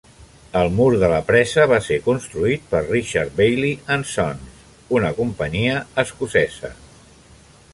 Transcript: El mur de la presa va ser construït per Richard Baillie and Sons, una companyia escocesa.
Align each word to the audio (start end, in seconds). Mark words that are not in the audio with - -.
El 0.59 0.69
mur 0.77 0.85
de 1.01 1.09
la 1.11 1.17
presa 1.25 1.65
va 1.71 1.77
ser 1.87 1.97
construït 2.07 2.65
per 2.71 2.81
Richard 2.87 3.35
Baillie 3.41 3.83
and 3.97 4.09
Sons, 4.13 4.57
una 5.01 5.13
companyia 5.21 5.77
escocesa. 6.05 6.73